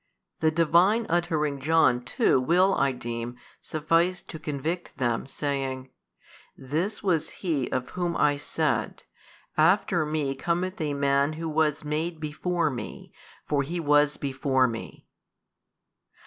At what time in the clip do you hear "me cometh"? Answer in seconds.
10.03-10.81